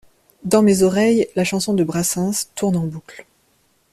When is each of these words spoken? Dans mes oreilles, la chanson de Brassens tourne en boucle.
Dans 0.43 0.63
mes 0.63 0.81
oreilles, 0.81 1.27
la 1.35 1.43
chanson 1.43 1.75
de 1.75 1.83
Brassens 1.83 2.47
tourne 2.55 2.75
en 2.75 2.87
boucle. 2.87 3.27